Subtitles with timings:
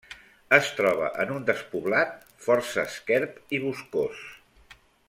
[0.55, 2.17] Es troba en un despoblat
[2.47, 4.27] força esquerp i boscós.